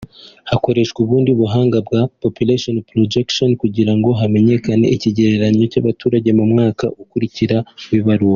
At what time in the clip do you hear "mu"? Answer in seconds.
6.37-6.45